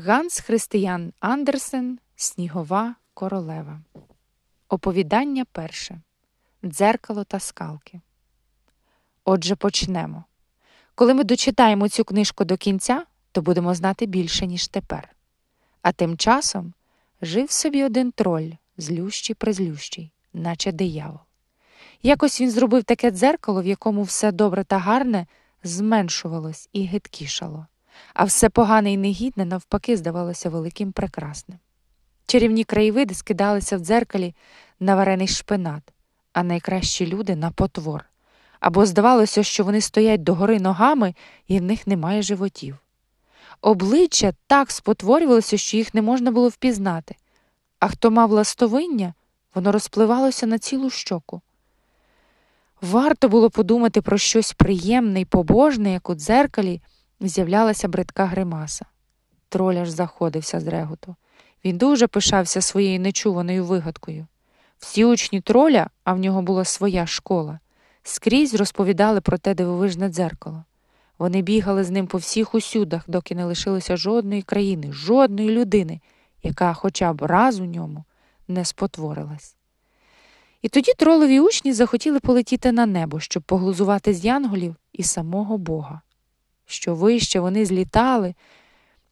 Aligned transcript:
Ганс 0.00 0.40
Християн 0.40 1.12
Андерсен 1.20 1.98
Снігова 2.16 2.94
королева. 3.14 3.80
Оповідання 4.68 5.44
перше. 5.52 6.00
Дзеркало 6.64 7.24
та 7.24 7.40
скалки. 7.40 8.00
Отже, 9.24 9.56
почнемо. 9.56 10.24
Коли 10.94 11.14
ми 11.14 11.24
дочитаємо 11.24 11.88
цю 11.88 12.04
книжку 12.04 12.44
до 12.44 12.56
кінця, 12.56 13.06
то 13.32 13.42
будемо 13.42 13.74
знати 13.74 14.06
більше, 14.06 14.46
ніж 14.46 14.68
тепер. 14.68 15.16
А 15.82 15.92
тим 15.92 16.16
часом 16.16 16.74
жив 17.22 17.50
собі 17.50 17.84
один 17.84 18.12
троль, 18.12 18.50
злющий 18.76 19.34
призлющий, 19.34 20.12
наче 20.32 20.72
диявол. 20.72 21.20
Якось 22.02 22.40
він 22.40 22.50
зробив 22.50 22.84
таке 22.84 23.10
дзеркало, 23.10 23.62
в 23.62 23.66
якому 23.66 24.02
все 24.02 24.32
добре 24.32 24.64
та 24.64 24.78
гарне 24.78 25.26
зменшувалось 25.62 26.68
і 26.72 26.84
гидкішало 26.84 27.66
а 28.14 28.24
все 28.24 28.48
погане 28.48 28.92
і 28.92 28.96
негідне, 28.96 29.44
навпаки, 29.44 29.96
здавалося 29.96 30.50
великим 30.50 30.92
прекрасним. 30.92 31.58
Чарівні 32.26 32.64
краєвиди 32.64 33.14
скидалися 33.14 33.76
в 33.76 33.80
дзеркалі 33.80 34.34
на 34.80 34.96
варений 34.96 35.28
шпинат, 35.28 35.82
а 36.32 36.42
найкращі 36.42 37.06
люди 37.06 37.36
на 37.36 37.50
потвор. 37.50 38.04
Або 38.60 38.86
здавалося, 38.86 39.42
що 39.42 39.64
вони 39.64 39.80
стоять 39.80 40.22
догори 40.22 40.60
ногами 40.60 41.14
і 41.46 41.58
в 41.58 41.62
них 41.62 41.86
немає 41.86 42.22
животів. 42.22 42.76
Обличчя 43.60 44.32
так 44.46 44.70
спотворювалося, 44.70 45.56
що 45.56 45.76
їх 45.76 45.94
не 45.94 46.02
можна 46.02 46.30
було 46.30 46.48
впізнати, 46.48 47.16
а 47.78 47.88
хто 47.88 48.10
мав 48.10 48.30
ластовиння, 48.30 49.14
воно 49.54 49.72
розпливалося 49.72 50.46
на 50.46 50.58
цілу 50.58 50.90
щоку. 50.90 51.40
Варто 52.80 53.28
було 53.28 53.50
подумати 53.50 54.02
про 54.02 54.18
щось 54.18 54.52
приємне 54.52 55.20
і 55.20 55.24
побожне, 55.24 55.92
як 55.92 56.10
у 56.10 56.14
дзеркалі 56.14 56.80
з'являлася 57.20 57.88
бридка 57.88 58.26
гримаса. 58.26 58.86
Троль 59.48 59.74
аж 59.76 59.88
заходився 59.88 60.60
з 60.60 60.66
реготу. 60.66 61.16
Він 61.64 61.78
дуже 61.78 62.06
пишався 62.06 62.60
своєю 62.60 63.00
нечуваною 63.00 63.64
вигадкою. 63.64 64.26
Всі 64.78 65.04
учні 65.04 65.40
троля, 65.40 65.90
а 66.04 66.12
в 66.12 66.18
нього 66.18 66.42
була 66.42 66.64
своя 66.64 67.06
школа, 67.06 67.58
скрізь 68.02 68.54
розповідали 68.54 69.20
про 69.20 69.38
те 69.38 69.54
дивовижне 69.54 70.08
дзеркало. 70.08 70.64
Вони 71.18 71.42
бігали 71.42 71.84
з 71.84 71.90
ним 71.90 72.06
по 72.06 72.18
всіх 72.18 72.54
усюдах, 72.54 73.04
доки 73.08 73.34
не 73.34 73.44
лишилося 73.44 73.96
жодної 73.96 74.42
країни, 74.42 74.92
жодної 74.92 75.50
людини, 75.50 76.00
яка 76.42 76.74
хоча 76.74 77.12
б 77.12 77.22
раз 77.22 77.60
у 77.60 77.64
ньому 77.64 78.04
не 78.48 78.64
спотворилась. 78.64 79.54
І 80.62 80.68
тоді 80.68 80.92
тролові 80.98 81.40
учні 81.40 81.72
захотіли 81.72 82.20
полетіти 82.20 82.72
на 82.72 82.86
небо, 82.86 83.20
щоб 83.20 83.42
поглузувати 83.42 84.14
з 84.14 84.24
янголів 84.24 84.76
і 84.92 85.02
самого 85.02 85.58
Бога 85.58 86.00
що 86.70 86.94
вище 86.94 87.40
вони 87.40 87.66
злітали, 87.66 88.34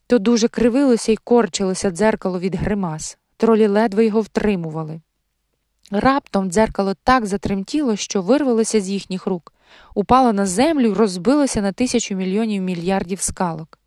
то 0.06 0.18
дуже 0.18 0.48
кривилося 0.48 1.12
і 1.12 1.16
корчилося 1.16 1.90
дзеркало 1.90 2.40
від 2.40 2.54
гримас. 2.54 3.18
Тролі 3.36 3.66
ледве 3.66 4.04
його 4.04 4.20
втримували. 4.20 5.00
Раптом 5.90 6.50
дзеркало 6.50 6.94
так 6.94 7.26
затремтіло, 7.26 7.96
що 7.96 8.22
вирвалося 8.22 8.80
з 8.80 8.88
їхніх 8.88 9.26
рук, 9.26 9.52
упало 9.94 10.32
на 10.32 10.46
землю 10.46 10.86
і 10.86 10.92
розбилося 10.92 11.62
на 11.62 11.72
тисячу 11.72 12.14
мільйонів 12.14 12.62
мільярдів 12.62 13.20
скалок. 13.20 13.78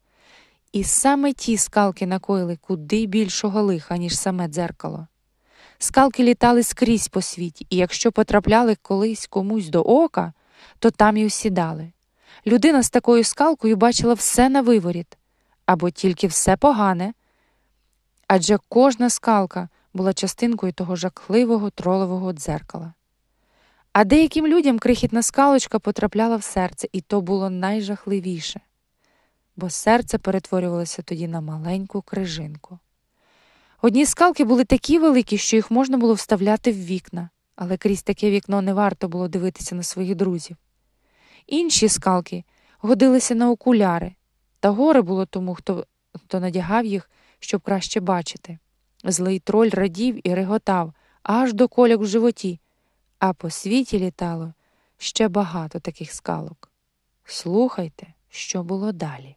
І 0.71 0.83
саме 0.83 1.33
ті 1.33 1.57
скалки 1.57 2.07
накоїли 2.07 2.57
куди 2.61 3.05
більшого 3.05 3.61
лиха, 3.61 3.97
ніж 3.97 4.17
саме 4.17 4.47
дзеркало. 4.47 5.07
Скалки 5.77 6.23
літали 6.23 6.63
скрізь 6.63 7.07
по 7.07 7.21
світі, 7.21 7.67
і 7.69 7.77
якщо 7.77 8.11
потрапляли 8.11 8.77
колись 8.81 9.27
комусь 9.27 9.69
до 9.69 9.81
ока, 9.81 10.33
то 10.79 10.91
там 10.91 11.17
і 11.17 11.25
осідали. 11.25 11.91
Людина 12.47 12.83
з 12.83 12.89
такою 12.89 13.23
скалкою 13.23 13.75
бачила 13.75 14.13
все 14.13 14.49
на 14.49 14.61
виворіт 14.61 15.17
або 15.65 15.89
тільки 15.89 16.27
все 16.27 16.57
погане, 16.57 17.13
адже 18.27 18.57
кожна 18.69 19.09
скалка 19.09 19.69
була 19.93 20.13
частинкою 20.13 20.73
того 20.73 20.95
жахливого 20.95 21.69
тролового 21.69 22.33
дзеркала. 22.33 22.93
А 23.93 24.03
деяким 24.03 24.47
людям 24.47 24.79
крихітна 24.79 25.23
скалочка 25.23 25.79
потрапляла 25.79 26.35
в 26.35 26.43
серце, 26.43 26.87
і 26.91 27.01
то 27.01 27.21
було 27.21 27.49
найжахливіше, 27.49 28.61
бо 29.55 29.69
серце 29.69 30.17
перетворювалося 30.17 31.01
тоді 31.01 31.27
на 31.27 31.41
маленьку 31.41 32.01
крижинку. 32.01 32.79
Одні 33.81 34.05
скалки 34.05 34.43
були 34.43 34.63
такі 34.63 34.99
великі, 34.99 35.37
що 35.37 35.55
їх 35.55 35.71
можна 35.71 35.97
було 35.97 36.13
вставляти 36.13 36.71
в 36.71 36.85
вікна, 36.85 37.29
але 37.55 37.77
крізь 37.77 38.03
таке 38.03 38.31
вікно 38.31 38.61
не 38.61 38.73
варто 38.73 39.07
було 39.07 39.27
дивитися 39.27 39.75
на 39.75 39.83
своїх 39.83 40.15
друзів. 40.15 40.57
Інші 41.47 41.89
скалки 41.89 42.43
годилися 42.79 43.35
на 43.35 43.51
окуляри, 43.51 44.15
та 44.59 44.69
горе 44.69 45.01
було 45.01 45.25
тому, 45.25 45.55
хто, 45.55 45.85
хто 46.15 46.39
надягав 46.39 46.85
їх, 46.85 47.09
щоб 47.39 47.61
краще 47.61 47.99
бачити. 47.99 48.59
Злий 49.03 49.39
троль 49.39 49.69
радів 49.69 50.27
і 50.27 50.35
реготав 50.35 50.93
аж 51.23 51.53
до 51.53 51.67
коляк 51.67 51.99
в 51.99 52.05
животі, 52.05 52.59
а 53.19 53.33
по 53.33 53.49
світі 53.49 53.99
літало 53.99 54.53
ще 54.97 55.27
багато 55.27 55.79
таких 55.79 56.11
скалок. 56.11 56.71
Слухайте, 57.25 58.07
що 58.29 58.63
було 58.63 58.91
далі. 58.91 59.35